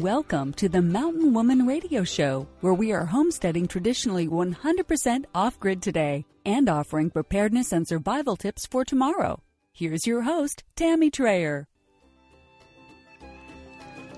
[0.00, 5.82] Welcome to the Mountain Woman Radio Show, where we are homesteading traditionally 100% off grid
[5.82, 9.42] today and offering preparedness and survival tips for tomorrow.
[9.74, 11.66] Here's your host, Tammy Trayer.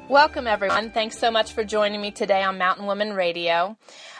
[0.09, 0.93] Welcome, everyone.
[0.93, 3.77] Thanks so much for joining me today on Mountain Woman Radio.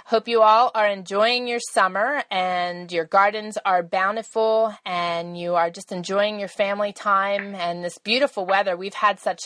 [0.07, 5.71] Hope you all are enjoying your summer and your gardens are bountiful and you are
[5.71, 8.77] just enjoying your family time and this beautiful weather.
[8.77, 9.43] We've had such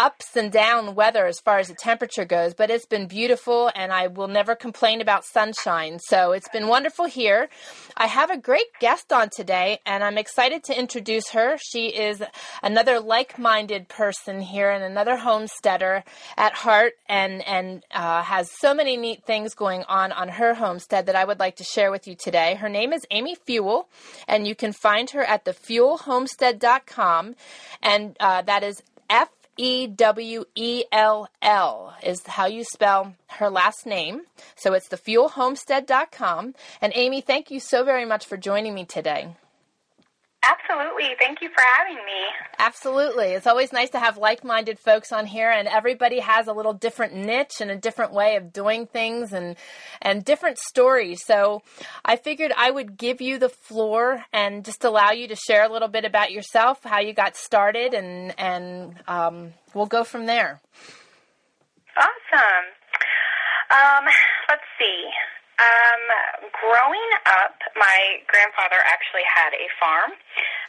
[0.00, 3.92] ups and down weather as far as the temperature goes, but it's been beautiful and
[3.92, 5.98] I will never complain about sunshine.
[5.98, 7.50] So it's been wonderful here.
[7.98, 11.58] I have a great guest on today and I'm excited to introduce her.
[11.58, 12.22] She is
[12.62, 16.02] another like-minded person here and another homesteader
[16.34, 21.04] at heart and, and uh, has so many neat things going on on her homestead
[21.06, 22.54] that I would like to share with you today.
[22.54, 23.86] Her name is Amy Fewell
[24.26, 27.36] and you can find her at thefewellhomestead.com
[27.82, 29.28] and uh, that is F
[29.60, 34.22] E W E L L is how you spell her last name.
[34.56, 36.54] So it's thefewellhomestead.com.
[36.80, 39.36] And Amy, thank you so very much for joining me today.
[40.42, 41.10] Absolutely.
[41.18, 42.22] Thank you for having me.
[42.58, 43.26] Absolutely.
[43.26, 46.72] It's always nice to have like minded folks on here, and everybody has a little
[46.72, 49.56] different niche and a different way of doing things and,
[50.00, 51.22] and different stories.
[51.26, 51.62] So
[52.04, 55.72] I figured I would give you the floor and just allow you to share a
[55.72, 60.60] little bit about yourself, how you got started, and, and um, we'll go from there.
[61.98, 62.66] Awesome.
[63.70, 64.04] Um,
[64.48, 65.10] let's see.
[65.60, 66.02] Um,
[66.56, 70.16] growing up, my grandfather actually had a farm,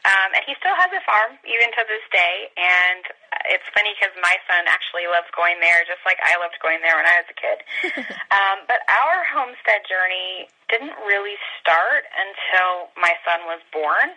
[0.03, 2.51] um, and he still has a farm even to this day.
[2.59, 3.07] And
[3.47, 6.99] it's funny because my son actually loves going there, just like I loved going there
[6.99, 7.57] when I was a kid.
[8.35, 14.11] um, but our homestead journey didn't really start until my son was born.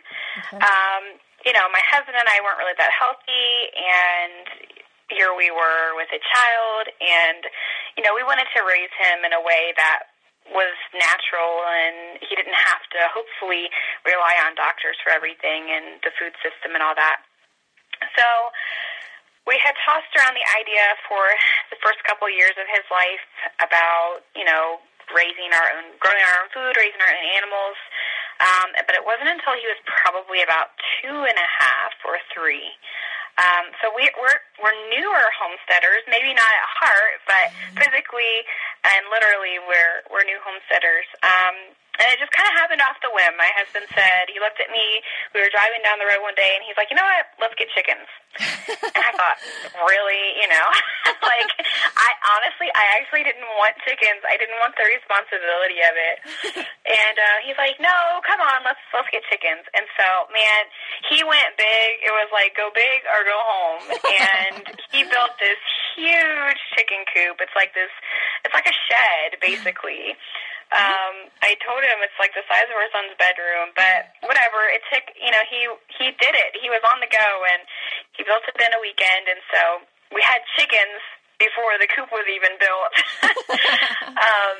[0.50, 0.58] Okay.
[0.58, 4.74] Um, you know, my husband and I weren't really that healthy, and
[5.12, 7.44] here we were with a child, and
[7.94, 10.13] you know, we wanted to raise him in a way that
[10.52, 13.72] was natural and he didn't have to hopefully
[14.04, 17.24] rely on doctors for everything and the food system and all that.
[18.18, 18.26] So
[19.48, 21.24] we had tossed around the idea for
[21.72, 23.24] the first couple of years of his life
[23.60, 27.76] about, you know, raising our own, growing our own food, raising our own animals.
[28.40, 32.72] Um, but it wasn't until he was probably about two and a half or three
[33.40, 38.46] um, so we, we're we're newer homesteaders, maybe not at heart, but physically
[38.84, 41.08] and literally we're we're new homesteaders.
[41.24, 43.38] Um, and it just kind of happened off the whim.
[43.38, 44.98] My husband said, he looked at me,
[45.30, 47.54] we were driving down the road one day, and he's like, you know what, let's
[47.54, 48.10] get chickens.
[48.90, 49.38] and I thought,
[49.86, 50.34] really?
[50.42, 50.68] You know?
[51.22, 51.50] like,
[51.94, 54.26] I honestly, I actually didn't want chickens.
[54.26, 56.16] I didn't want the responsibility of it.
[56.82, 59.62] and uh, he's like, no, come on, let's, let's get chickens.
[59.78, 60.62] And so, man,
[61.06, 62.02] he went big.
[62.02, 63.84] It was like, go big or go home.
[63.90, 65.60] And he built this
[65.96, 67.40] huge chicken coop.
[67.40, 67.90] It's like this,
[68.44, 70.14] it's like a shed, basically.
[70.74, 74.64] Um, I told him it's like the size of our son's bedroom, but whatever.
[74.72, 75.70] It took, you know, he
[76.00, 76.58] he did it.
[76.58, 77.62] He was on the go, and
[78.16, 79.62] he built it in a weekend, and so
[80.10, 80.98] we had chickens
[81.38, 82.94] before the coop was even built.
[84.18, 84.58] um,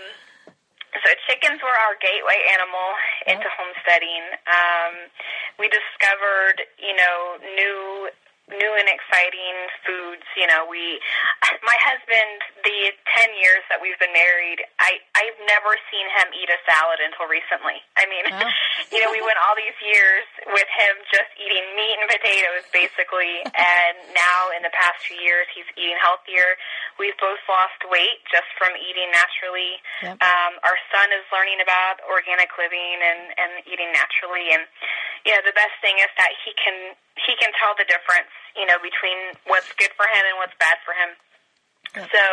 [1.02, 2.88] so chickens were our gateway animal
[3.26, 4.24] into homesteading.
[4.46, 5.10] Um,
[5.58, 8.14] we discovered, you know, new
[8.52, 9.56] new and exciting
[9.88, 10.26] foods.
[10.36, 11.00] You know, we,
[11.70, 16.50] my husband, the 10 years that we've been married, I, I've never seen him eat
[16.52, 17.80] a salad until recently.
[17.96, 18.44] I mean, oh.
[18.92, 23.40] you know, we went all these years with him just eating meat and potatoes basically.
[23.56, 26.60] and now in the past few years, he's eating healthier.
[27.00, 29.80] We've both lost weight just from eating naturally.
[30.04, 30.20] Yep.
[30.20, 34.52] Um, our son is learning about organic living and, and eating naturally.
[34.52, 34.68] And,
[35.24, 38.66] you know, the best thing is that he can he can tell the difference, you
[38.66, 41.14] know, between what's good for him and what's bad for him.
[41.94, 42.10] Yep.
[42.10, 42.24] So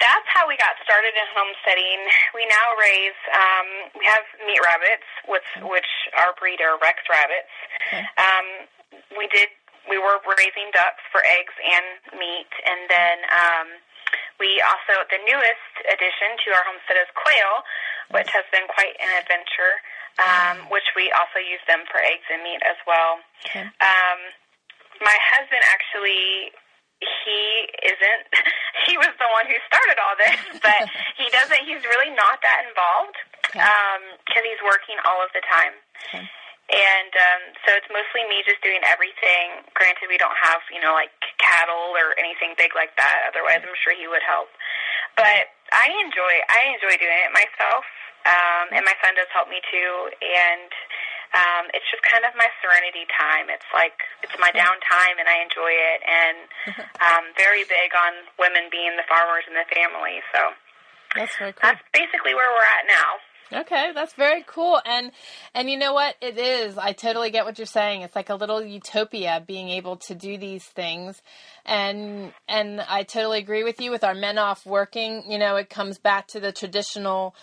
[0.00, 2.00] that's how we got started in homesteading.
[2.36, 5.90] We now raise, um, we have meat rabbits, which, which
[6.20, 7.52] our breed are Rex rabbits.
[7.88, 8.04] Okay.
[8.20, 8.46] Um,
[9.16, 9.48] we did
[9.88, 13.68] we were raising ducks for eggs and meat, and then um,
[14.38, 17.52] we also the newest addition to our homestead is quail,
[18.12, 19.80] which has been quite an adventure.
[20.16, 23.20] Um, which we also use them for eggs and meat as well.
[23.44, 23.68] Okay.
[23.84, 24.18] Um,
[25.04, 26.56] my husband actually
[27.00, 28.22] he isn't
[28.88, 30.88] he was the one who started all this but
[31.20, 34.40] he doesn't he's really not that involved because okay.
[34.40, 35.76] um, he's working all of the time
[36.08, 36.24] okay.
[36.66, 40.94] And um, so it's mostly me just doing everything granted we don't have you know
[40.94, 44.50] like cattle or anything big like that otherwise i'm sure he would help
[45.14, 47.86] but i enjoy i enjoy doing it myself
[48.26, 50.70] um, and my son does help me too and
[51.34, 53.50] um, it's just kind of my serenity time.
[53.50, 56.00] It's like it's my downtime, and I enjoy it.
[56.06, 56.38] And
[57.04, 60.22] um, very big on women being the farmers in the family.
[60.30, 60.54] So
[61.18, 61.66] that's very cool.
[61.66, 63.20] That's basically where we're at now.
[63.52, 64.80] Okay, that's very cool.
[64.84, 65.12] And
[65.54, 66.16] and you know what?
[66.20, 66.76] It is.
[66.76, 68.02] I totally get what you're saying.
[68.02, 71.22] It's like a little utopia being able to do these things.
[71.64, 75.70] And and I totally agree with you with our men off working, you know, it
[75.70, 77.34] comes back to the traditional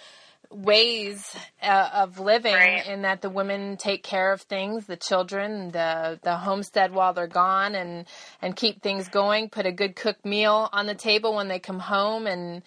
[0.53, 2.85] ways uh, of living right.
[2.87, 7.27] in that the women take care of things, the children, the the homestead while they're
[7.27, 8.05] gone, and
[8.41, 9.49] and keep things going.
[9.49, 12.61] Put a good cooked meal on the table when they come home, and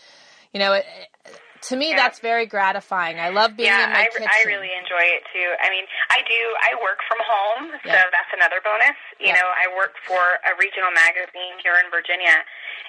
[0.53, 0.87] you know, it,
[1.71, 1.97] to me yeah.
[1.97, 3.19] that's very gratifying.
[3.19, 4.29] I love being yeah, in my I, kitchen.
[4.29, 5.49] I really enjoy it too.
[5.61, 6.43] I mean, I do.
[6.63, 7.97] I work from home, yeah.
[7.97, 8.99] so that's another bonus.
[9.19, 12.37] You know, I work for a regional magazine here in Virginia,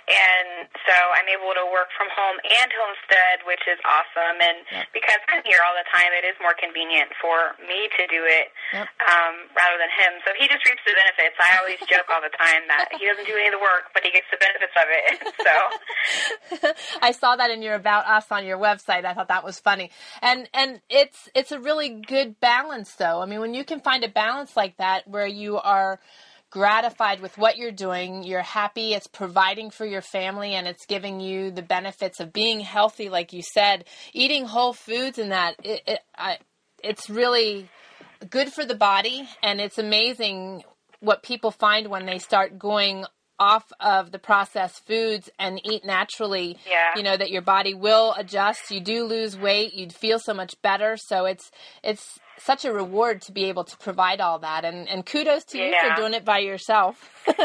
[0.07, 4.39] and so I'm able to work from home and homestead, which is awesome.
[4.39, 4.87] And yep.
[4.95, 8.47] because I'm here all the time, it is more convenient for me to do it
[8.71, 8.87] yep.
[9.03, 10.23] um, rather than him.
[10.23, 11.35] So he just reaps the benefits.
[11.39, 14.03] I always joke all the time that he doesn't do any of the work, but
[14.07, 15.05] he gets the benefits of it.
[15.43, 15.53] so
[17.03, 19.05] I saw that in your about us on your website.
[19.05, 23.21] I thought that was funny, and and it's it's a really good balance, though.
[23.21, 25.99] I mean, when you can find a balance like that where you are
[26.49, 31.19] gratified with what you're doing, you're happy, it's providing for your family, and it's giving
[31.19, 35.81] you the benefits of being healthy, like you said, eating whole foods, and that it,
[35.85, 36.37] it I,
[36.83, 37.69] it's really
[38.29, 40.63] good for the body, and it's amazing
[40.99, 43.05] what people find when they start going
[43.39, 46.91] off of the processed foods and eat naturally yeah.
[46.95, 48.71] you know that your body will adjust.
[48.71, 49.73] You do lose weight.
[49.73, 50.97] You'd feel so much better.
[50.97, 51.51] So it's
[51.83, 54.65] it's such a reward to be able to provide all that.
[54.65, 57.25] And and kudos to you for doing it by yourself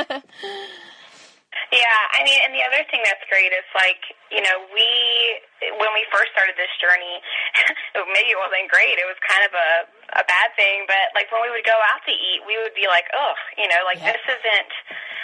[1.73, 4.89] Yeah, I mean, and the other thing that's great is like, you know, we,
[5.81, 7.21] when we first started this journey,
[8.13, 9.01] maybe it wasn't great.
[9.01, 9.71] It was kind of a,
[10.21, 12.89] a bad thing, but like when we would go out to eat, we would be
[12.89, 14.13] like, ugh, you know, like yeah.
[14.13, 14.73] this isn't,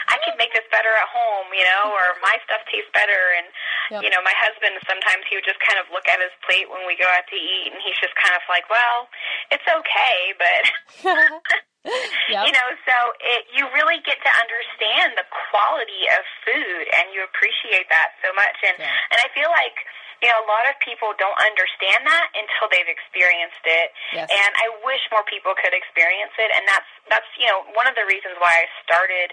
[0.08, 3.36] I could make this better at home, you know, or my stuff tastes better.
[3.36, 3.48] And,
[3.92, 4.00] yep.
[4.04, 6.88] you know, my husband, sometimes he would just kind of look at his plate when
[6.88, 9.12] we go out to eat and he's just kind of like, well,
[9.52, 10.62] it's okay, but.
[12.32, 12.42] yep.
[12.44, 17.22] You know, so it, you really get to understand the quality of food, and you
[17.22, 18.58] appreciate that so much.
[18.66, 19.10] And yeah.
[19.14, 19.78] and I feel like
[20.18, 23.94] you know a lot of people don't understand that until they've experienced it.
[24.10, 24.26] Yes.
[24.26, 26.50] And I wish more people could experience it.
[26.50, 29.30] And that's that's you know one of the reasons why I started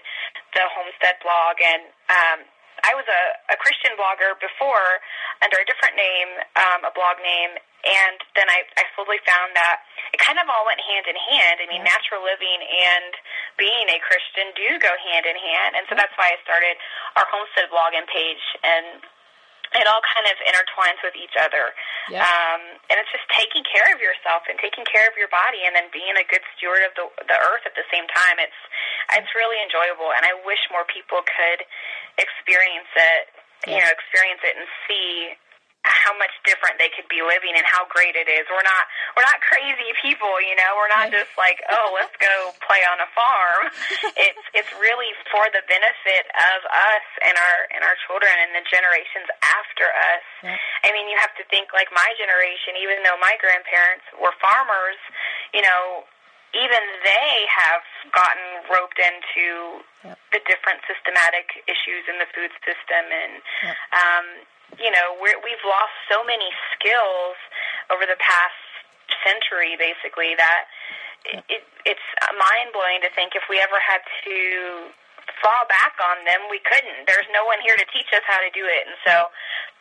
[0.54, 1.82] the homestead blog and.
[2.10, 2.40] um
[2.84, 5.00] I was a, a Christian blogger before
[5.40, 6.28] under a different name,
[6.60, 10.66] um, a blog name, and then I, I slowly found that it kind of all
[10.66, 11.62] went hand in hand.
[11.62, 11.94] I mean, yeah.
[11.94, 13.14] natural living and
[13.54, 16.74] being a Christian do go hand in hand, and so that's why I started
[17.14, 19.06] our homestead blog and page, and
[19.74, 21.74] it all kind of intertwines with each other.
[22.06, 22.22] Yeah.
[22.22, 25.74] Um, and it's just taking care of yourself and taking care of your body, and
[25.74, 28.38] then being a good steward of the the earth at the same time.
[28.38, 28.60] It's
[29.14, 31.66] it's really enjoyable, and I wish more people could
[32.18, 33.24] experience it.
[33.64, 33.78] Yeah.
[33.78, 35.34] You know, experience it and see
[35.86, 38.44] how much different they could be living and how great it is.
[38.50, 40.70] We're not we're not crazy people, you know.
[40.74, 43.64] We're not just like, oh, let's go play on a farm.
[44.26, 48.64] it's it's really for the benefit of us and our and our children and the
[48.66, 50.26] generations after us.
[50.42, 50.58] Yeah.
[50.86, 54.98] I mean, you have to think like my generation, even though my grandparents were farmers,
[55.54, 56.06] you know,
[56.56, 57.84] even they have
[58.16, 60.16] gotten roped into yep.
[60.32, 63.32] the different systematic issues in the food system and
[63.62, 63.76] yep.
[63.92, 64.26] um
[64.74, 67.38] you know, we're, we've lost so many skills
[67.88, 68.58] over the past
[69.22, 70.66] century, basically, that
[71.26, 74.90] it, it, it's mind blowing to think if we ever had to
[75.42, 77.06] fall back on them, we couldn't.
[77.06, 79.30] There's no one here to teach us how to do it, and so.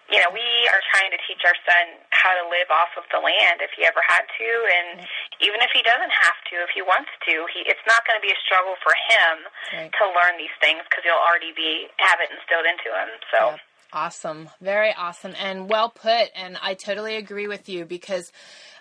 [0.06, 3.22] You know, we are trying to teach our son how to live off of the
[3.22, 5.06] land if he ever had to, and
[5.46, 8.26] even if he doesn't have to, if he wants to, he it's not going to
[8.26, 9.34] be a struggle for him
[9.78, 9.94] right.
[9.94, 13.10] to learn these things because he'll already be have it instilled into him.
[13.30, 13.40] So.
[13.54, 13.74] Yeah.
[13.94, 14.50] Awesome.
[14.60, 16.28] Very awesome and well put.
[16.36, 18.34] And I totally agree with you because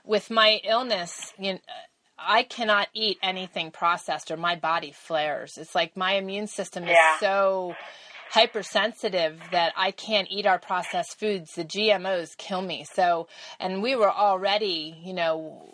[0.03, 1.59] with my illness, you know,
[2.19, 5.59] I cannot eat anything processed or my body flares.
[5.59, 7.19] It's like my immune system is Yeah.
[7.21, 7.77] so
[8.35, 11.55] hypersensitive that I can't eat our processed foods.
[11.55, 12.85] The GMOs kill me.
[12.93, 13.29] So,
[13.61, 15.73] and we were already, you know,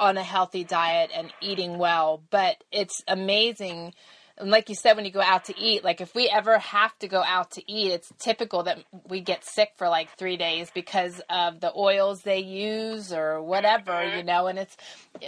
[0.00, 3.92] on a healthy diet and eating well, but it's amazing.
[4.38, 6.98] And like you said, when you go out to eat, like if we ever have
[7.00, 10.70] to go out to eat, it's typical that we get sick for like three days
[10.72, 14.16] because of the oils they use or whatever, mm-hmm.
[14.16, 14.76] you know, and it's,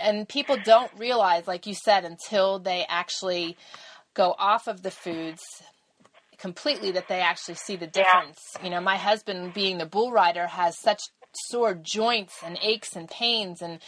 [0.00, 3.58] and people don't realize, like you said, until they actually
[4.14, 5.42] go off of the foods
[6.40, 8.40] completely that they actually see the difference.
[8.62, 11.02] You know, my husband being the bull rider has such
[11.48, 13.78] sore joints and aches and pains and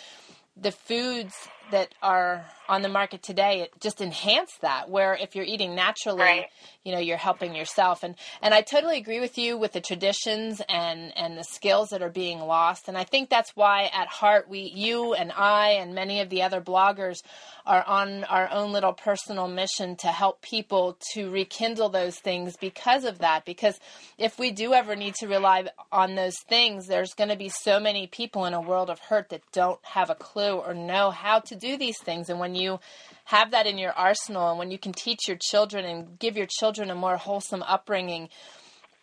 [0.56, 1.34] the foods
[1.72, 6.20] that are on the market today it just enhance that where if you're eating naturally
[6.22, 6.46] Right.
[6.84, 8.02] you know you're helping yourself.
[8.02, 12.02] And and I totally agree with you with the traditions and and the skills that
[12.02, 12.88] are being lost.
[12.88, 16.42] And I think that's why at heart we you and I and many of the
[16.42, 17.22] other bloggers
[17.66, 23.04] are on our own little personal mission to help people to rekindle those things because
[23.04, 23.44] of that.
[23.44, 23.78] Because
[24.18, 27.80] if we do ever need to rely on those things there's going to be so
[27.80, 31.40] many people in a world of hurt that don't have a clue or know how
[31.40, 32.78] to do these things and when you
[33.24, 36.48] have that in your arsenal and when you can teach your children and give your
[36.58, 38.28] children a more wholesome upbringing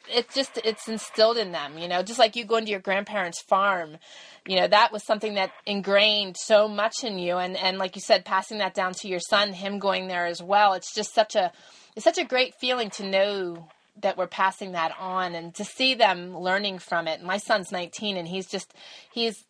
[0.09, 2.03] it's just it's instilled in them you know?
[2.03, 3.97] Just like you going to your grandparents farm
[4.45, 8.01] you know that was something that ingrained so much in you and and like you
[8.01, 11.35] said passing that down to your son him going there as well it's just such
[11.35, 11.51] a
[11.95, 13.67] it's such a great feeling to know
[14.01, 17.23] that we're passing that on and to see them learning from it.
[17.23, 18.73] My son's 19 and he's just
[19.11, 19.45] he's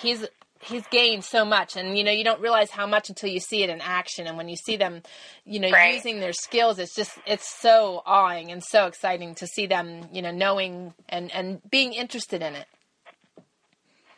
[0.00, 0.26] he's
[0.64, 3.62] he's gained so much and you know you don't realize how much until you see
[3.62, 5.02] it in action and when you see them
[5.44, 5.94] you know Right.
[5.94, 10.22] using their skills it's just it's so awing and so exciting to see them you
[10.22, 12.66] know knowing and and being interested in it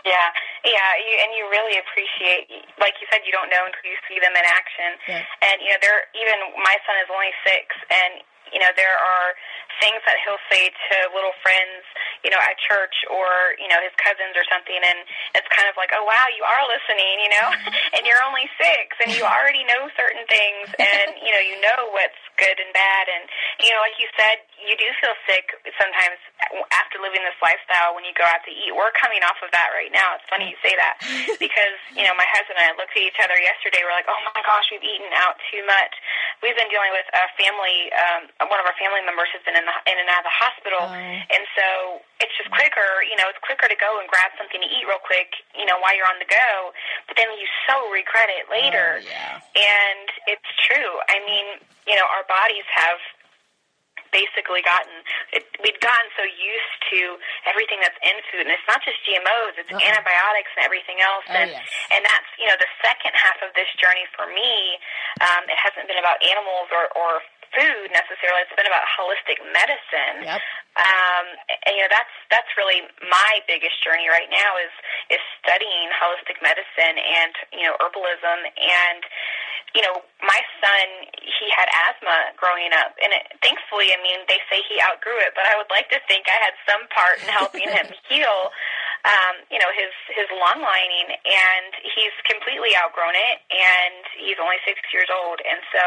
[0.04, 0.28] Yeah,
[0.68, 2.44] yeah, you, and you really appreciate,
[2.76, 4.90] like you said, you don't know until you see them in action.
[5.08, 5.24] Yeah.
[5.48, 8.20] And you know, they're even my son is only six, and
[8.54, 9.34] you know, there are
[9.82, 11.82] things that he'll say to little friends,
[12.22, 14.98] you know, at church or you know his cousins or something, and
[15.34, 17.48] it's kind of like, oh wow, you are listening, you know,
[17.98, 21.90] and you're only six, and you already know certain things, and you know, you know
[21.90, 23.26] what's good and bad, and
[23.62, 26.18] you know, like you said, you do feel sick sometimes
[26.80, 28.72] after living this lifestyle when you go out to eat.
[28.72, 30.16] We're coming off of that right now.
[30.16, 31.02] It's funny you say that
[31.44, 33.82] because you know my husband and I looked at each other yesterday.
[33.82, 35.92] We're like, oh my gosh, we've eaten out too much.
[36.40, 37.90] We've been dealing with a family.
[37.92, 40.36] Um, one of our family members has been in, the, in and out of the
[40.36, 40.92] hospital, Oh.
[41.34, 41.66] and so
[42.20, 43.02] it's just quicker.
[43.08, 45.32] You know, it's quicker to go and grab something to eat real quick.
[45.56, 46.72] You know, while you're on the go,
[47.08, 49.00] but then you so regret it later.
[49.00, 49.40] Oh, yeah.
[49.56, 50.92] And it's true.
[51.08, 53.00] I mean, you know, our bodies have
[54.14, 54.94] basically gotten
[55.34, 57.18] it, we've gotten so used to
[57.50, 59.82] everything that's in food, and it's not just GMOs; it's Uh-uh.
[59.90, 61.26] antibiotics and everything else.
[61.26, 61.66] Oh, and yes.
[61.90, 64.78] and that's you know the second half of this journey for me.
[65.18, 68.42] Um, it hasn't been about animals or or food necessarily.
[68.44, 70.26] It's been about holistic medicine.
[70.26, 70.40] Yep.
[70.74, 71.26] Um,
[71.70, 74.74] and you know that's that's really my biggest journey right now is
[75.14, 79.06] is studying holistic medicine and you know herbalism and
[79.70, 80.86] you know my son
[81.22, 85.30] he had asthma growing up and it, thankfully I mean they say he outgrew it
[85.38, 88.50] but I would like to think I had some part in helping him heal
[89.04, 94.56] um, you know his his lung lining and he's completely outgrown it and he's only
[94.64, 95.44] six years old.
[95.44, 95.82] And so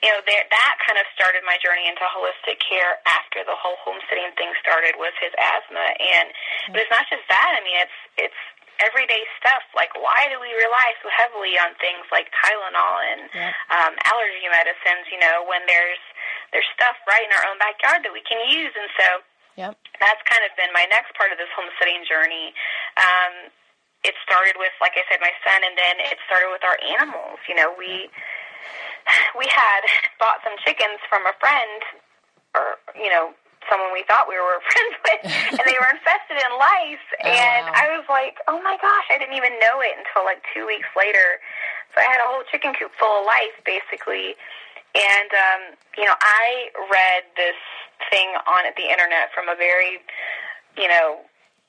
[0.00, 3.76] you know there, that kind of started my journey into holistic care after the whole
[3.84, 5.84] homesteading thing started was his asthma.
[6.00, 6.32] And
[6.72, 7.52] but it's not just that.
[7.56, 7.98] I mean it's
[8.28, 8.40] it's
[8.80, 9.64] everyday stuff.
[9.76, 13.52] Like why do we rely so heavily on things like Tylenol and Yep.
[13.72, 16.00] um, allergy medicines you know when there's
[16.56, 18.72] there's stuff right in our own backyard that we can use?
[18.72, 19.06] And so
[19.56, 19.72] Yep.
[20.00, 22.52] that's kind of been my next part of this homesteading journey.
[23.00, 23.48] Um,
[24.04, 27.40] it started with, like I said, my son, and then it started with our animals.
[27.48, 28.12] You know, we
[29.38, 29.82] we had
[30.22, 31.80] bought some chickens from a friend,
[32.54, 33.32] or you know,
[33.66, 35.20] someone we thought we were friends with,
[35.58, 37.06] and they were infested in lice.
[37.26, 37.82] And wow.
[37.82, 40.86] I was like, oh my gosh, I didn't even know it until like two weeks
[40.94, 41.42] later.
[41.90, 44.38] So I had a whole chicken coop full of lice, basically.
[44.96, 45.62] And um,
[46.00, 47.60] you know, I read this
[48.08, 50.00] thing on the internet from a very,
[50.76, 51.20] you know,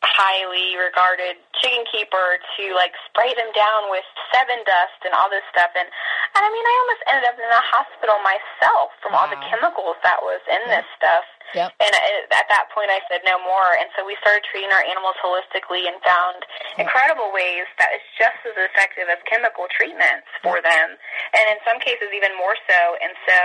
[0.04, 5.44] highly regarded chicken keeper to like spray them down with Sevin dust and all this
[5.52, 5.74] stuff.
[5.76, 5.90] And
[6.38, 9.98] and I mean I almost ended up in a hospital myself from all the chemicals
[10.06, 11.26] that was in this stuff.
[11.56, 11.80] Yep.
[11.80, 11.94] and
[12.36, 13.72] at that point I said no more.
[13.80, 16.44] And so we started treating our animals holistically and found
[16.76, 20.88] incredible ways that is just as effective as chemical treatments for them.
[21.32, 22.80] And in some cases even more so.
[23.02, 23.40] And so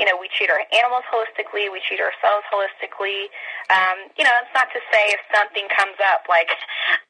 [0.00, 1.68] you know we treat our animals holistically.
[1.68, 3.28] We treat ourselves holistically.
[3.68, 6.48] Um, you know it's not to say if something comes up like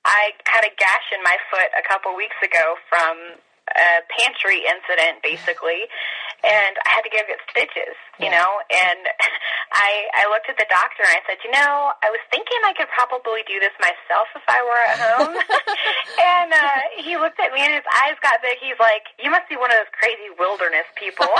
[0.02, 3.38] I had a gash in my foot a couple weeks ago from
[3.76, 5.85] a pantry incident, basically,
[6.43, 8.43] and I had to go get stitches, you yeah.
[8.43, 8.59] know.
[8.67, 9.07] And
[9.73, 12.75] I I looked at the doctor and I said, you know, I was thinking I
[12.75, 15.38] could probably do this myself if I were at home.
[16.35, 18.59] and uh, he looked at me and his eyes got big.
[18.59, 21.31] He's like, you must be one of those crazy wilderness people.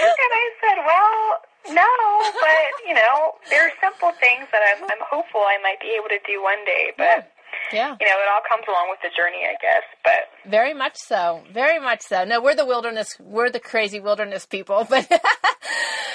[0.00, 1.44] and I said, well,
[1.76, 1.92] no,
[2.40, 6.08] but you know, there are simple things that I'm, I'm hopeful I might be able
[6.08, 7.28] to do one day, but.
[7.28, 7.35] Yeah
[7.72, 7.96] yeah.
[8.00, 9.82] You know, it all comes along with the journey, I guess.
[10.04, 12.24] But very much so, very much so.
[12.24, 15.10] No, we're the wilderness, we're the crazy wilderness people, but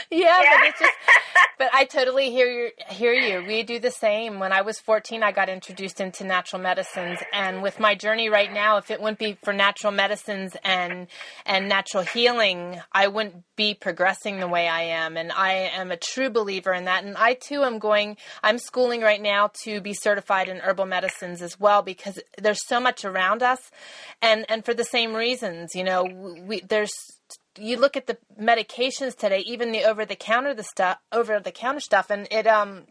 [0.10, 0.91] yeah, yeah, but it's just.
[1.62, 2.72] But I totally hear you.
[2.89, 3.46] Hear you.
[3.46, 4.39] We do the same.
[4.39, 8.51] When I was 14, I got introduced into natural medicines, and with my journey right
[8.51, 11.05] now, if it wouldn't be for natural medicines and
[11.46, 15.17] and natural healing, I wouldn't be progressing the way I am.
[15.17, 17.03] And I am a true believer in that.
[17.03, 18.17] And I too am going.
[18.41, 22.79] I'm schooling right now to be certified in herbal medicines as well because there's so
[22.79, 23.60] much around us,
[24.20, 25.75] and and for the same reasons.
[25.75, 26.05] You know,
[26.41, 26.91] we there's
[27.60, 31.51] you look at the medications today, even the over the counter the stuff over the
[31.51, 32.84] counter stuff, and it um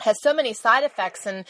[0.00, 1.44] has so many side effects and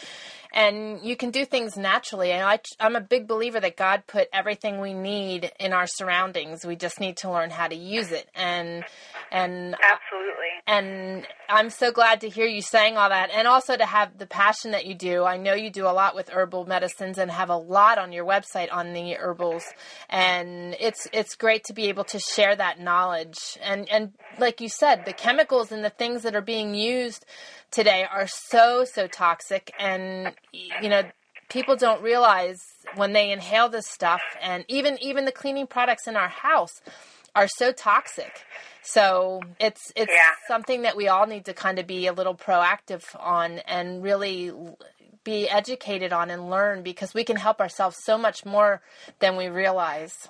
[0.53, 2.33] and you can do things naturally.
[2.33, 6.65] And I, I'm a big believer that God put everything we need in our surroundings.
[6.65, 8.29] We just need to learn how to use it.
[8.35, 8.85] And
[9.31, 10.47] and absolutely.
[10.67, 14.27] And I'm so glad to hear you saying all that, and also to have the
[14.27, 15.25] passion that you do.
[15.25, 18.25] I know you do a lot with herbal medicines and have a lot on your
[18.25, 19.65] website on the herbals,
[20.09, 23.59] and it's it's great to be able to share that knowledge.
[23.63, 27.25] And and like you said, the chemicals and the things that are being used
[27.71, 31.03] today are so so toxic and you know
[31.49, 32.59] people don't realize
[32.95, 36.81] when they inhale this stuff and even even the cleaning products in our house
[37.35, 38.45] are so toxic
[38.83, 40.31] so it's it's yeah.
[40.49, 44.53] something that we all need to kind of be a little proactive on and really
[45.23, 48.81] be educated on and learn because we can help ourselves so much more
[49.19, 50.29] than we realize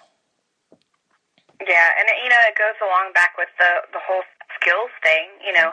[1.66, 4.22] yeah and you know it goes along back with the the whole
[4.60, 5.70] skills thing you know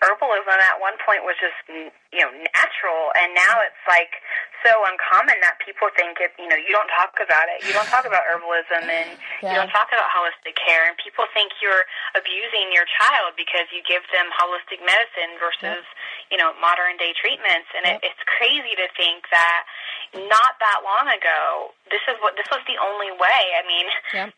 [0.00, 4.16] herbalism at one point was just you know natural and now it's like
[4.64, 7.88] so uncommon that people think it you know you don't talk about it you don't
[7.92, 9.52] talk about herbalism and yeah.
[9.52, 11.84] you don't talk about holistic care and people think you're
[12.16, 16.32] abusing your child because you give them holistic medicine versus yep.
[16.32, 18.00] you know modern day treatments and yep.
[18.00, 19.68] it, it's crazy to think that
[20.16, 23.86] not that long ago this is what this was the only way i mean
[24.16, 24.32] yep.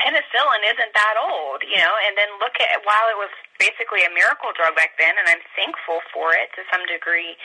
[0.00, 4.10] Penicillin isn't that old you know and then look at while it was basically a
[4.16, 7.36] miracle drug back then, and I'm thankful for it to some degree.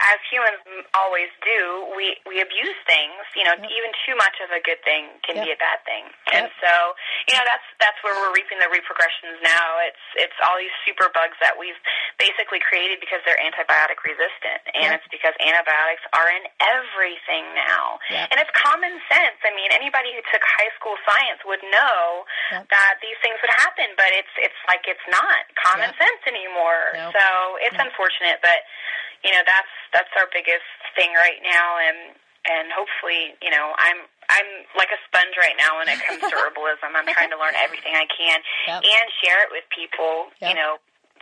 [0.00, 0.64] As humans
[0.96, 3.20] always do, we we abuse things.
[3.36, 3.68] You know, yep.
[3.68, 5.44] even too much of a good thing can yep.
[5.44, 6.08] be a bad thing.
[6.28, 6.34] Yep.
[6.34, 6.72] And so,
[7.28, 9.80] you know, that's that's where we're reaping the repercussions now.
[9.84, 11.78] It's it's all these super bugs that we've
[12.16, 18.00] basically created because they're antibiotic resistant, and it's because antibiotics are in everything now.
[18.08, 19.38] And it's common sense.
[19.44, 23.92] I mean, anybody who took high school science would know that these things would happen,
[23.96, 26.94] but it's it's like it's not common sense anymore.
[26.94, 27.14] Nope.
[27.14, 27.26] So
[27.64, 28.64] it's unfortunate, but
[29.24, 34.06] you know that's that's our biggest thing right now, and and hopefully, you know, I'm
[34.30, 34.48] I'm
[34.78, 36.94] like a sponge right now when it comes to herbalism.
[36.94, 38.82] I'm trying to learn everything I can yep.
[38.82, 40.30] and share it with people.
[40.40, 40.48] Yep.
[40.50, 40.72] You know,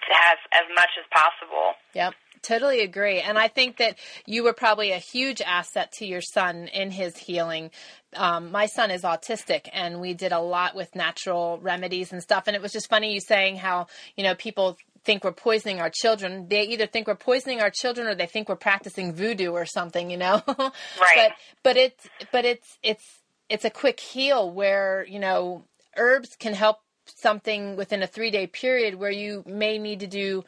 [0.09, 1.75] as as much as possible.
[1.95, 2.15] Yep.
[2.43, 3.21] Totally agree.
[3.21, 7.17] And I think that you were probably a huge asset to your son in his
[7.17, 7.71] healing.
[8.15, 12.45] Um, my son is autistic, and we did a lot with natural remedies and stuff.
[12.47, 14.77] And it was just funny you saying how, you know, people
[15.09, 16.49] think we're poisoning our children.
[16.51, 20.11] They either think we're poisoning our children or they think we're practicing voodoo or something,
[20.11, 20.43] you know?
[20.47, 20.71] right.
[21.17, 23.05] But, but it's, but it's, it's,
[23.49, 25.65] it's a quick heal where, you know,
[25.97, 30.45] herbs can help something within a three day period where you may need to do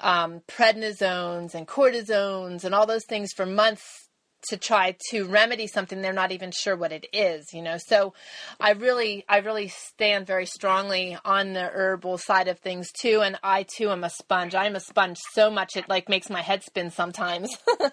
[0.00, 4.08] um, prednisones and cortisones and all those things for months
[4.48, 8.12] to try to remedy something they're not even sure what it is you know so
[8.60, 13.38] i really i really stand very strongly on the herbal side of things too and
[13.42, 16.62] i too am a sponge i'm a sponge so much it like makes my head
[16.62, 17.56] spin sometimes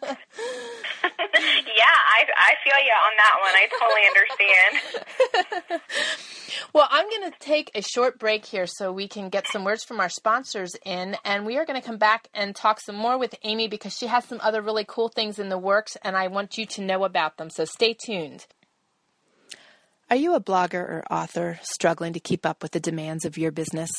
[1.38, 3.53] yeah, I, I feel you on that one.
[3.55, 4.05] I totally
[5.71, 5.81] understand.
[6.73, 9.83] well, I'm going to take a short break here so we can get some words
[9.83, 13.17] from our sponsors in, and we are going to come back and talk some more
[13.17, 16.27] with Amy because she has some other really cool things in the works, and I
[16.38, 17.50] want you to know about them.
[17.50, 18.45] So stay tuned.
[20.08, 23.52] Are you a blogger or author struggling to keep up with the demands of your
[23.52, 23.89] business?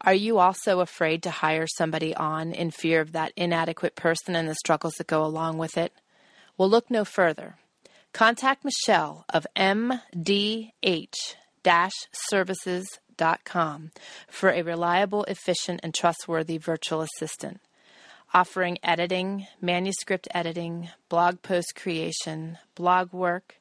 [0.00, 4.48] Are you also afraid to hire somebody on in fear of that inadequate person and
[4.48, 5.92] the struggles that go along with it?
[6.58, 7.54] Well, look no further.
[8.12, 11.14] Contact Michelle of mdh
[12.28, 13.90] services.com
[14.28, 17.60] for a reliable, efficient, and trustworthy virtual assistant.
[18.34, 23.56] Offering editing, manuscript editing, blog post creation, blog work,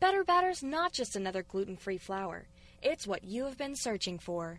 [0.00, 2.48] Better Batter's not just another gluten free flour,
[2.80, 4.58] it's what you have been searching for.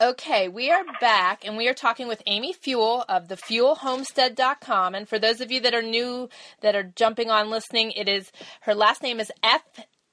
[0.00, 4.94] Okay, we are back and we are talking with Amy Fewell of thefewellhomestead.com.
[4.94, 6.28] And for those of you that are new,
[6.60, 8.30] that are jumping on listening, it is
[8.62, 9.62] her last name is F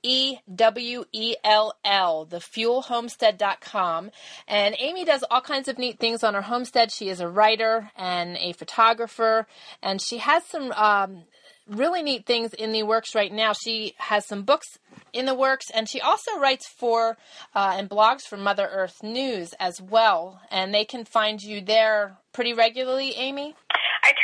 [0.04, 4.12] E W E L L, thefewellhomestead.com.
[4.48, 6.92] And Amy does all kinds of neat things on her homestead.
[6.92, 9.48] She is a writer and a photographer,
[9.82, 11.24] and she has some um,
[11.68, 13.54] really neat things in the works right now.
[13.54, 14.78] She has some books
[15.16, 17.18] in the works, and she also writes for
[17.56, 20.42] uh, and blogs for Mother Earth News as well.
[20.52, 23.56] And they can find you there pretty regularly, Amy.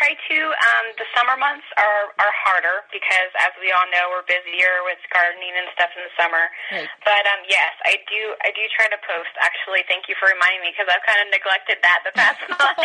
[0.01, 0.39] I try to.
[0.49, 4.97] Um, the summer months are are harder because, as we all know, we're busier with
[5.13, 6.49] gardening and stuff in the summer.
[6.73, 6.89] Right.
[7.05, 8.33] But um, yes, I do.
[8.41, 9.29] I do try to post.
[9.37, 12.81] Actually, thank you for reminding me because I've kind of neglected that the past month.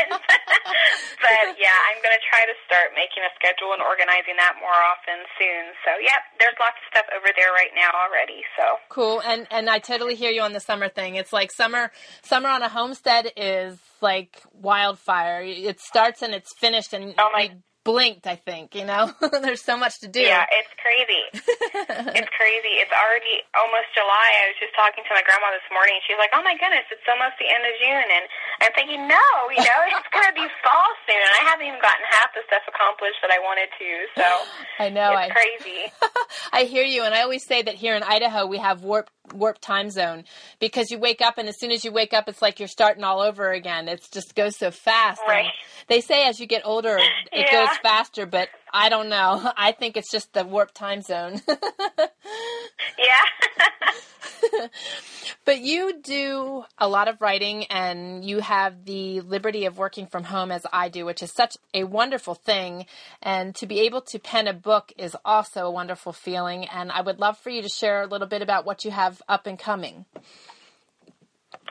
[1.25, 4.77] but yeah, I'm going to try to start making a schedule and organizing that more
[4.77, 5.73] often soon.
[5.89, 8.45] So yep, there's lots of stuff over there right now already.
[8.61, 9.25] So Cool.
[9.25, 11.17] And and I totally hear you on the summer thing.
[11.17, 11.89] It's like summer
[12.21, 15.43] summer on a homestead is like wildfire.
[15.43, 19.15] It starts and it's finished and Oh my- you blinked, I think, you know.
[19.47, 20.19] There's so much to do.
[20.21, 21.23] Yeah, it's crazy.
[22.19, 22.75] it's crazy.
[22.83, 24.29] It's already almost July.
[24.43, 25.95] I was just talking to my grandma this morning.
[26.05, 28.25] She's like, "Oh my goodness, it's almost the end of June," and
[28.67, 32.03] I'm thinking, "No, you know, it's gonna be fall soon." And I haven't even gotten
[32.11, 33.89] half the stuff accomplished that I wanted to.
[34.19, 34.27] So
[34.83, 35.15] I know.
[35.15, 35.81] it's I crazy.
[36.53, 39.59] I hear you, and I always say that here in Idaho we have warp warp
[39.63, 40.25] time zone
[40.59, 43.05] because you wake up, and as soon as you wake up, it's like you're starting
[43.05, 43.87] all over again.
[43.89, 45.21] It just goes so fast.
[45.23, 45.53] And Right.
[45.89, 47.67] They say as you get older, it Yeah.
[47.67, 49.53] goes faster, but I don't know.
[49.57, 51.41] I think it's just the warp time zone.
[51.49, 51.57] yeah.
[55.45, 60.25] But you do a lot of writing and you have the liberty of working from
[60.25, 62.87] home as I do, which is such a wonderful thing.
[63.23, 66.65] And to be able to pen a book is also a wonderful feeling.
[66.67, 69.23] And I would love for you to share a little bit about what you have
[69.29, 70.05] up and coming.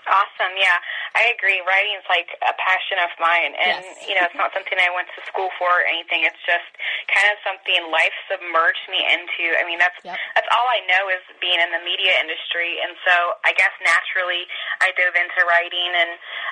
[0.05, 0.53] Awesome.
[0.57, 0.77] Yeah,
[1.17, 1.59] I agree.
[1.65, 4.05] Writing's like a passion of mine, and Yes.
[4.05, 6.21] you know, it's not something I went to school for or anything.
[6.23, 6.69] It's just
[7.09, 9.57] kind of something life submerged me into.
[9.57, 10.13] I mean, that's Yep.
[10.37, 14.45] that's all I know is being in the media industry, and so I guess naturally
[14.85, 15.89] I dove into writing.
[15.97, 16.11] And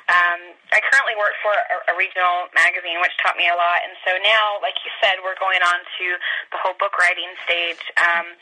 [0.09, 0.39] um,
[0.73, 3.85] I currently work for a, a regional magazine, which taught me a lot.
[3.85, 6.05] And so now, like you said, we're going on to
[6.49, 7.83] the whole book writing stage.
[8.01, 8.33] Um,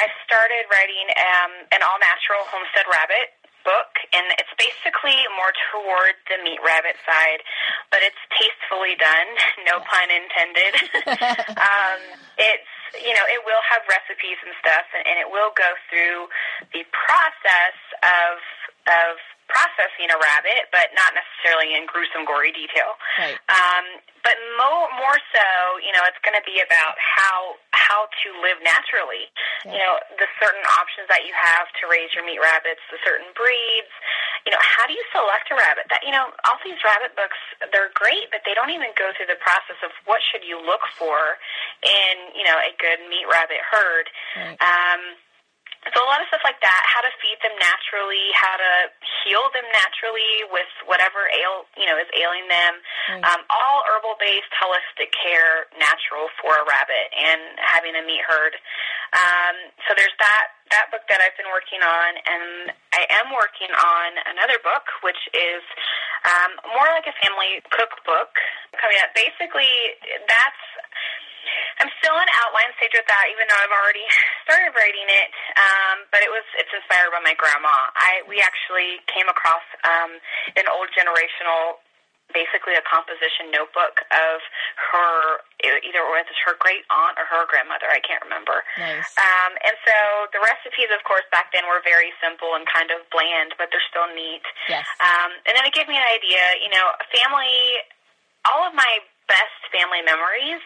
[0.00, 3.35] I started writing um, an all natural homestead rabbit
[3.66, 7.42] book, and it's basically more toward the meat rabbit side,
[7.90, 9.28] but it's tastefully done.
[9.66, 10.74] No pun intended.
[11.58, 12.00] um,
[12.38, 12.70] it's
[13.02, 16.30] you know it will have recipes and stuff, and, and it will go through
[16.70, 17.74] the process
[18.06, 18.38] of
[18.86, 19.18] of
[19.56, 23.00] processing a rabbit, but not necessarily in gruesome, gory detail.
[23.16, 23.40] Right.
[23.48, 25.48] Um, but more more so,
[25.80, 29.30] you know, it's going to be about how how to live naturally.
[29.64, 33.30] You know, the certain options that you have to raise your meat rabbits, the certain
[33.32, 33.90] breeds.
[34.44, 35.86] You know, how do you select a rabbit?
[35.90, 37.38] That you know, all these rabbit books,
[37.70, 40.84] they're great, but they don't even go through the process of what should you look
[40.98, 41.38] for
[41.82, 44.06] in you know a good meat rabbit herd.
[44.34, 44.58] Right.
[44.58, 45.18] Um,
[45.94, 48.72] so a lot of stuff like that, how to feed them naturally, how to
[49.22, 52.74] heal them naturally with whatever ail you know is ailing them.
[53.10, 53.22] Right.
[53.22, 58.58] Um, all herbal based, holistic care, natural for a rabbit, and having a meat herd.
[59.14, 63.70] Um, so there's that that book that I've been working on, and I am working
[63.70, 65.62] on another book, which is
[66.26, 68.34] um, more like a family cookbook
[68.74, 69.14] coming up.
[69.14, 69.94] Basically,
[70.26, 70.62] that's
[71.76, 74.06] I'm still in outline stage with that, even though I've already
[74.48, 75.28] started writing it.
[75.56, 77.92] Um, but it was it's inspired by my grandma.
[77.96, 80.16] I we actually came across um,
[80.56, 81.80] an old generational
[82.34, 84.42] basically a composition notebook of
[84.90, 89.06] her either with her great aunt or her grandmother i can't remember nice.
[89.14, 89.94] um, and so
[90.34, 93.88] the recipes of course back then were very simple and kind of bland but they're
[93.88, 94.82] still neat yes.
[94.98, 97.78] um, and then it gave me an idea you know family
[98.42, 100.62] all of my best family memories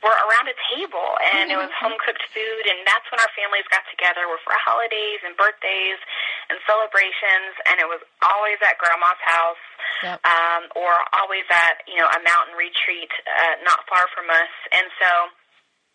[0.00, 1.56] were around a table and mm-hmm.
[1.56, 5.20] it was home cooked food and that's when our families got together were for holidays
[5.24, 6.00] and birthdays
[6.48, 9.64] and celebrations and it was always at grandma's house
[10.00, 10.16] yep.
[10.24, 14.88] um or always at you know a mountain retreat uh, not far from us and
[14.96, 15.10] so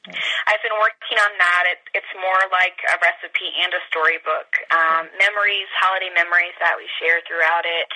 [0.06, 1.64] I've been working on that.
[1.74, 4.50] It, it's more like a recipe and a storybook.
[4.70, 7.90] Um, memories, holiday memories that we share throughout it,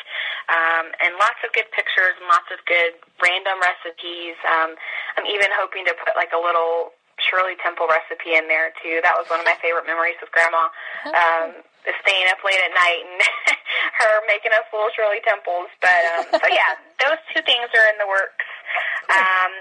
[0.50, 4.38] um, and lots of good pictures and lots of good random recipes.
[4.46, 4.74] Um,
[5.22, 9.04] I'm even hoping to put like a little Shirley Temple recipe in there too.
[9.04, 10.72] That was one of my favorite memories with Grandma.
[11.12, 11.62] Um,
[12.04, 13.20] staying up late at night and
[14.04, 15.70] her making us little Shirley Temples.
[15.84, 18.48] But um, so yeah, those two things are in the works.
[19.10, 19.52] Um,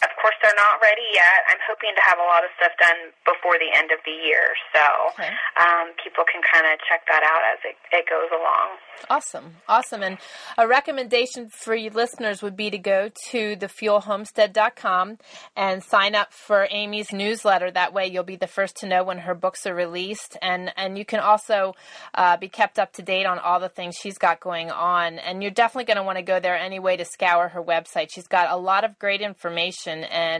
[0.00, 0.09] course,
[0.50, 1.46] they're not ready yet.
[1.46, 4.50] I'm hoping to have a lot of stuff done before the end of the year,
[4.74, 4.82] so
[5.14, 5.30] okay.
[5.62, 8.82] um, people can kind of check that out as it, it goes along.
[9.08, 10.02] Awesome, awesome.
[10.02, 10.18] And
[10.58, 15.18] a recommendation for you listeners would be to go to thefewellhomestead.com
[15.56, 17.70] and sign up for Amy's newsletter.
[17.70, 20.98] That way, you'll be the first to know when her books are released, and and
[20.98, 21.74] you can also
[22.14, 25.18] uh, be kept up to date on all the things she's got going on.
[25.18, 28.08] And you're definitely going to want to go there anyway to scour her website.
[28.10, 30.39] She's got a lot of great information and.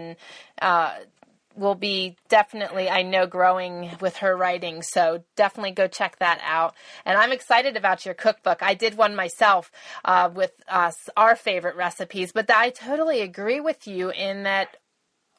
[0.60, 0.94] Uh,
[1.56, 4.82] will be definitely, I know, growing with her writing.
[4.82, 6.74] So definitely go check that out.
[7.04, 8.62] And I'm excited about your cookbook.
[8.62, 9.70] I did one myself
[10.04, 14.76] uh, with us, our favorite recipes, but I totally agree with you in that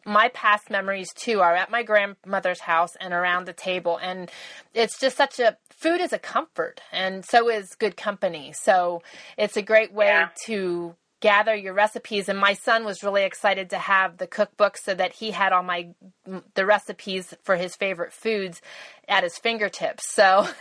[0.06, 4.32] my past memories too are at my grandmother's house and around the table and
[4.74, 9.04] it's just such a food is a comfort and so is good company so
[9.38, 10.30] it's a great way yeah.
[10.43, 14.93] to gather your recipes and my son was really excited to have the cookbook so
[14.93, 15.88] that he had all my
[16.55, 18.62] the recipes for his favorite foods
[19.07, 20.47] at his fingertips so.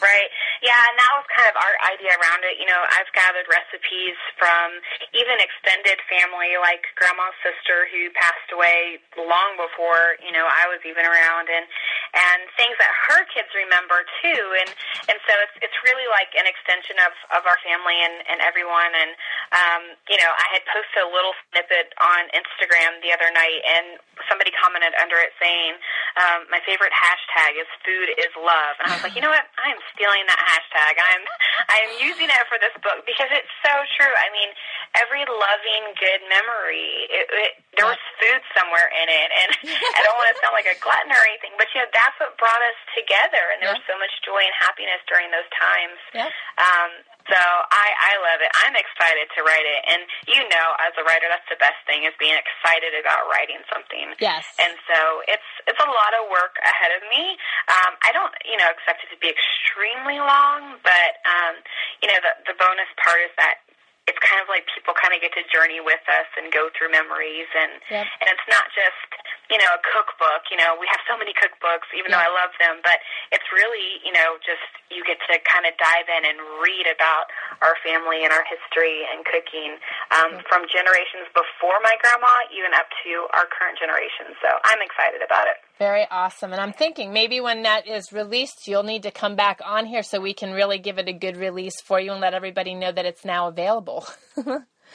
[0.00, 0.30] Right
[0.62, 2.54] yeah, and that was kind of our idea around it.
[2.62, 4.78] You know, I've gathered recipes from
[5.10, 10.78] even extended family, like grandma's sister who passed away long before you know I was
[10.86, 11.66] even around, and
[12.14, 14.42] and things that her kids remember too.
[14.62, 14.70] And
[15.10, 18.94] and so it's it's really like an extension of of our family and and everyone.
[18.94, 19.10] And
[19.58, 23.98] um, you know, I had posted a little snippet on Instagram the other night, and
[24.30, 25.74] somebody commented under it saying,
[26.22, 29.42] um, "My favorite hashtag is food is love," and I was like, you know what,
[29.58, 30.51] I am stealing that hashtag.
[30.52, 31.22] I'm
[31.68, 34.12] I'm using it for this book because it's so true.
[34.12, 34.50] I mean,
[34.98, 37.08] every loving, good memory.
[37.08, 39.50] It, it, there was food somewhere in it, and
[39.96, 42.36] I don't want to sound like a glutton or anything, but you know that's what
[42.36, 43.80] brought us together, and there yeah.
[43.80, 45.98] was so much joy and happiness during those times.
[46.12, 46.30] Yeah.
[46.60, 46.90] Um,
[47.28, 48.50] so I I love it.
[48.64, 52.02] I'm excited to write it, and you know, as a writer, that's the best thing
[52.02, 54.14] is being excited about writing something.
[54.18, 54.46] Yes.
[54.58, 57.38] And so it's it's a lot of work ahead of me.
[57.70, 61.62] Um, I don't you know expect it to be extremely long, but um,
[62.02, 63.62] you know the the bonus part is that
[64.10, 66.90] it's kind of like people kind of get to journey with us and go through
[66.90, 68.06] memories and yep.
[68.18, 71.88] and it's not just you know a cookbook you know we have so many cookbooks
[71.94, 72.20] even yep.
[72.20, 73.02] though I love them but
[73.34, 77.32] it's really you know just you get to kind of dive in and read about
[77.64, 79.80] our family and our history and cooking
[80.14, 85.24] um, from generations before my grandma even up to our current generation so I'm excited
[85.24, 86.52] about it very awesome.
[86.52, 90.04] And I'm thinking maybe when that is released, you'll need to come back on here
[90.04, 92.92] so we can really give it a good release for you and let everybody know
[92.92, 94.06] that it's now available.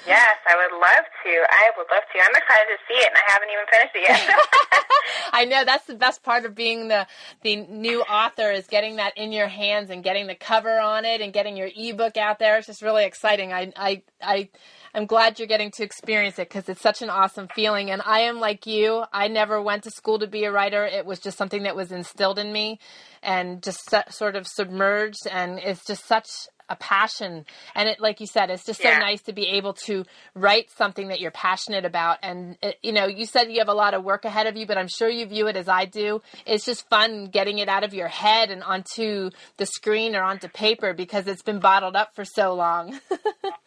[0.05, 1.31] yes, I would love to.
[1.49, 2.17] I would love to.
[2.19, 4.39] I'm excited to see it, and I haven't even finished it yet.
[5.33, 7.07] I know that's the best part of being the
[7.41, 11.21] the new author is getting that in your hands and getting the cover on it
[11.21, 12.57] and getting your ebook out there.
[12.57, 13.53] It's just really exciting.
[13.53, 14.49] I I I
[14.93, 17.91] I'm glad you're getting to experience it because it's such an awesome feeling.
[17.91, 19.03] And I am like you.
[19.13, 20.85] I never went to school to be a writer.
[20.85, 22.79] It was just something that was instilled in me
[23.21, 25.27] and just sort of submerged.
[25.29, 26.27] And it's just such
[26.69, 27.45] a passion.
[27.75, 28.99] And it, like you said, it's just so Yeah.
[28.99, 32.17] nice to be able to write something that you're passionate about.
[32.21, 34.65] And, it, you know, you said you have a lot of work ahead of you,
[34.65, 36.21] but I'm sure you view it as I do.
[36.45, 40.47] It's just fun getting it out of your head and onto the screen or onto
[40.49, 42.99] paper because it's been bottled up for so long.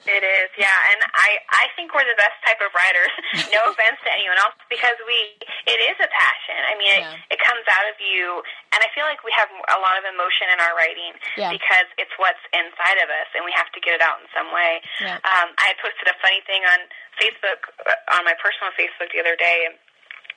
[0.09, 3.13] It is, yeah, and I I think we're the best type of writers.
[3.53, 5.37] no offense to anyone else, because we
[5.69, 6.57] it is a passion.
[6.57, 7.13] I mean, Yeah.
[7.29, 8.41] it, it comes out of you,
[8.73, 11.53] and I feel like we have a lot of emotion in our writing Yeah.
[11.53, 14.51] because it's what's inside of us, and we have to get it out in some
[14.51, 14.83] way.
[14.99, 15.23] Yeah.
[15.23, 16.81] Um, I posted a funny thing on
[17.23, 19.71] Facebook uh, on my personal Facebook the other day,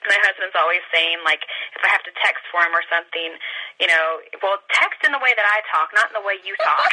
[0.04, 1.40] my husband's always saying like
[1.76, 3.40] if I have to text for him or something,
[3.80, 6.56] you know, well text in the way that I talk, not in the way you
[6.60, 6.92] talk.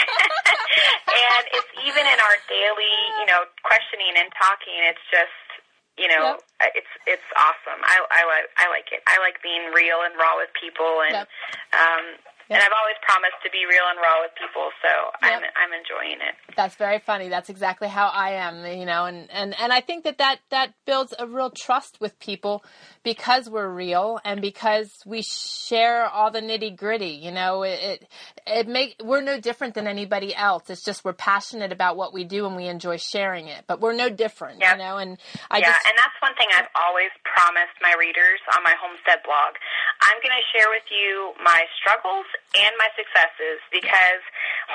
[1.11, 4.79] and it's even in our daily, you know, questioning and talking.
[4.87, 5.35] It's just,
[5.99, 6.73] you know, Yep.
[6.79, 7.81] it's it's awesome.
[7.83, 9.03] I I like I like it.
[9.11, 11.29] I like being real and raw with people, and Yep.
[11.75, 12.05] um,
[12.51, 14.69] and I've always promised to be real and raw with people.
[14.83, 14.91] So
[15.23, 16.35] I'm I'm enjoying it.
[16.57, 17.29] That's very funny.
[17.29, 20.75] That's exactly how I am, you know, and, and, and I think that, that that
[20.85, 22.65] builds a real trust with people
[23.03, 28.07] because we're real and because we share all the nitty gritty, you know, it, it,
[28.47, 30.69] it make, we're no different than anybody else.
[30.69, 33.97] It's just we're passionate about what we do and we enjoy sharing it, but we're
[33.97, 34.77] no different, Yep.
[34.77, 35.17] you know, and
[35.51, 39.25] I yeah, just, and that's one thing I've always promised my readers on my homestead
[39.25, 39.57] blog.
[40.05, 44.21] I'm going to share with you my struggles and my successes because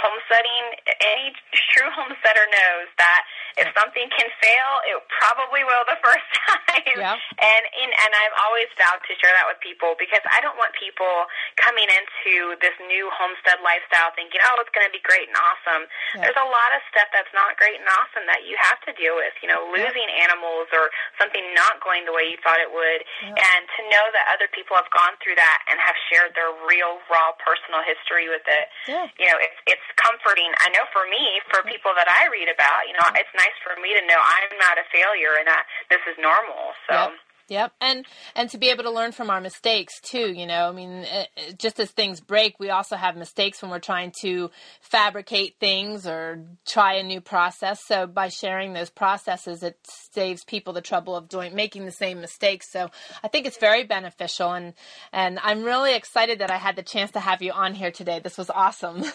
[0.02, 1.30] homesteading, any
[1.74, 3.22] true homesteader knows that
[3.62, 6.96] if something can fail, it probably will the first time.
[6.98, 7.16] Yeah.
[7.38, 10.72] And in, and I've always vowed to share that with people because I don't want
[10.80, 11.28] people
[11.60, 15.84] coming into this new homestead lifestyle thinking, oh, it's going to be great and awesome.
[16.16, 16.26] Yeah.
[16.28, 19.16] There's a lot of stuff that's not great and awesome that you have to deal
[19.20, 19.36] with.
[19.44, 23.36] You know, losing animals or something not going the way you thought it would, Yeah.
[23.36, 27.02] and to know that other people have gone through that and have shared their real,
[27.12, 28.66] raw, personal history with it.
[28.88, 29.08] Yeah.
[29.20, 30.50] You know, it's it's comforting.
[30.64, 33.76] I know for me, for people that I read about, you know, it's nice for
[33.82, 36.74] me to know I'm not a failure and that this is normal.
[36.88, 36.94] So.
[36.96, 37.12] Yep.
[37.48, 40.68] Yep, and and to be able to learn from our mistakes too, you know.
[40.68, 44.14] I mean, uh, uh, just as things break, we also have mistakes when we're trying
[44.22, 44.50] to
[44.82, 47.86] fabricate things or try a new process.
[47.86, 52.20] So by sharing those processes, it saves people the trouble of doing making the same
[52.20, 52.72] mistakes.
[52.72, 52.90] So
[53.24, 54.74] I think it's very beneficial, and
[55.14, 58.20] and I'm really excited that I had the chance to have you on here today.
[58.24, 59.04] This was awesome.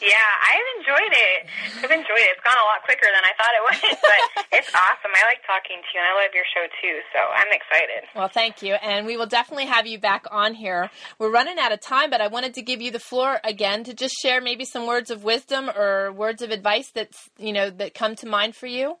[0.00, 1.40] Yeah, I've enjoyed it.
[1.78, 2.36] I've enjoyed it.
[2.36, 4.20] It's gone a lot quicker than I thought it would, but
[4.52, 5.12] it's awesome.
[5.14, 7.00] I like talking to you, and I love your show too.
[7.12, 8.08] So I'm excited.
[8.14, 8.74] Well, thank you.
[8.74, 10.90] And we will definitely have you back on here.
[11.18, 13.94] We're running out of time, but I wanted to give you the floor again to
[13.94, 17.94] just share maybe some words of wisdom or words of advice that's, you know, that
[17.94, 18.96] come to mind for you.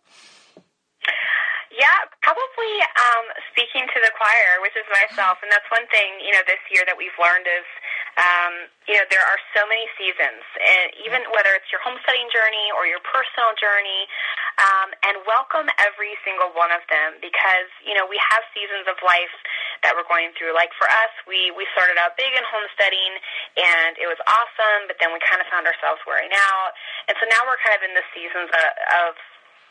[1.76, 6.32] Yeah, probably um, speaking to the choir, which is myself, and that's one thing you
[6.32, 7.68] know this year that we've learned is
[8.16, 12.72] um, you know there are so many seasons, and even whether it's your homesteading journey
[12.72, 14.08] or your personal journey,
[14.56, 18.96] um, and welcome every single one of them because you know we have seasons of
[19.04, 19.36] life
[19.84, 20.56] that we're going through.
[20.56, 23.20] Like for us, we we started out big in homesteading,
[23.60, 26.72] and it was awesome, but then we kind of found ourselves wearing out,
[27.04, 28.64] and so now we're kind of in the seasons of,
[29.12, 29.12] of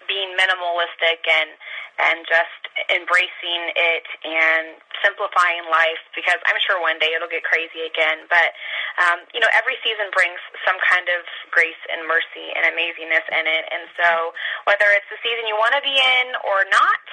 [0.08, 1.50] being minimalistic and
[1.96, 2.60] and just
[2.92, 8.28] embracing it and simplifying life because I'm sure one day it'll get crazy again.
[8.28, 8.52] But
[9.02, 13.44] um, you know, every season brings some kind of grace and mercy and amazingness in
[13.48, 13.64] it.
[13.72, 14.32] And so
[14.68, 17.04] whether it's the season you want to be in or not,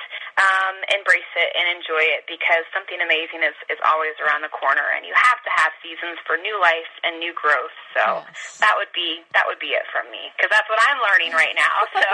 [0.40, 4.94] um, embrace it and enjoy it because something amazing is, is always around the corner
[4.96, 7.74] and you have to have seasons for new life and new growth.
[7.92, 8.58] So Yes.
[8.64, 11.54] that would be that would be it from me because that's what I'm learning right
[11.56, 11.76] now.
[12.02, 12.08] So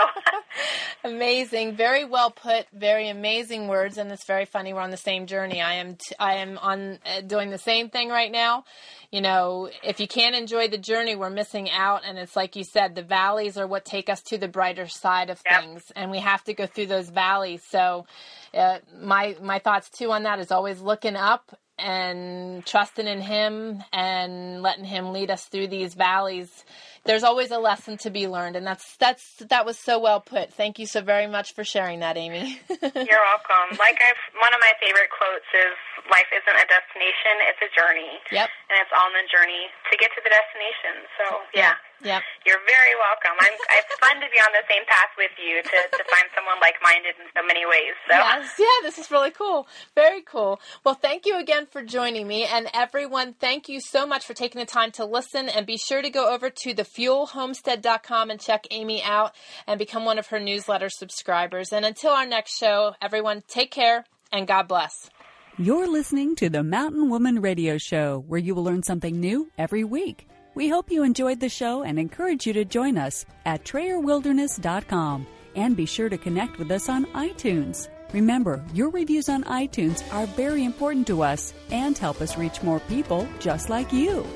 [1.03, 4.73] Amazing, very well put, very amazing words, and it's very funny.
[4.73, 5.61] We're on the same journey.
[5.61, 8.65] I am, t- I am on uh, doing the same thing right now.
[9.11, 12.01] You know, if you can't enjoy the journey, we're missing out.
[12.05, 15.29] And it's like you said, the valleys are what take us to the brighter side
[15.29, 15.61] of Yep.
[15.61, 17.63] things, and we have to go through those valleys.
[17.63, 18.05] So,
[18.53, 23.83] uh, my my thoughts too on that is always looking up and trusting in Him
[23.93, 26.65] and letting Him lead us through these valleys.
[27.09, 30.53] There's always a lesson to be learned, and that's that's that was so well put.
[30.53, 32.61] Thank you so very much for sharing that, Amy.
[32.69, 33.81] You're welcome.
[33.81, 35.73] Like I've one of my favorite quotes is
[36.05, 38.13] life isn't a destination, it's a journey.
[38.29, 38.45] Yep.
[38.45, 41.09] And it's all in the journey to get to the destination.
[41.17, 41.25] So
[41.57, 41.81] yeah.
[42.03, 42.21] Yep.
[42.45, 43.35] You're very welcome.
[43.39, 46.59] I'm it's fun to be on the same path with you to, to find someone
[46.61, 47.93] like minded in so many ways.
[48.07, 49.67] So Yes, yeah, this is really cool.
[49.95, 50.59] Very cool.
[50.83, 52.45] Well, thank you again for joining me.
[52.45, 55.49] And everyone, thank you so much for taking the time to listen.
[55.49, 59.35] And be sure to go over to thefewellhomestead.com and check Amy out
[59.67, 61.73] and become one of her newsletter subscribers.
[61.73, 65.09] And until our next show, everyone, take care and God bless.
[65.57, 69.83] You're listening to the Mountain Woman Radio Show, where you will learn something new every
[69.83, 70.25] week.
[70.59, 75.77] We hope you enjoyed the show and encourage you to join us at TrayerWilderness.com and
[75.77, 77.87] be sure to connect with us on iTunes.
[78.11, 82.81] Remember, your reviews on iTunes are very important to us and help us reach more
[82.81, 84.27] people just like you.